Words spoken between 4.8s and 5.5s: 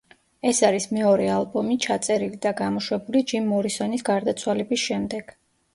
შემდეგ.